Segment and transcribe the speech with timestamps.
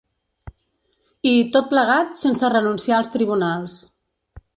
[1.31, 3.77] I, tot plegat, sense renunciar als tribunals.